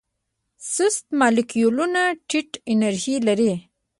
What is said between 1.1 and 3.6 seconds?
مالیکولونه ټیټه انرژي لري.